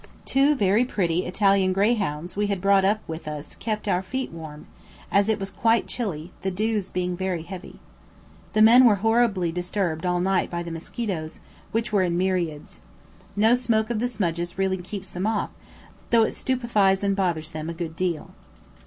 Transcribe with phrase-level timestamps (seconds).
[0.25, 4.65] Two very pretty Italian greyhounds we had brought up with us kept our feet warm,
[5.11, 7.79] as it was quite chilly, the dews being very heavy.
[8.53, 11.39] The men were horribly disturbed all night by the mosquitoes,
[11.71, 12.81] which were in myriads.
[13.35, 15.51] No smoke of the smudges really keeps them off,
[16.09, 18.31] though it stupifies and bothers them a good deal.